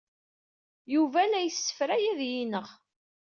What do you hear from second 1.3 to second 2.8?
la yessefray ad iyi-ineɣ.